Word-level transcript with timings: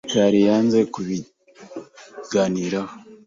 Mikali 0.05 0.39
yanze 0.49 0.77
kubiganiraho. 0.93 2.93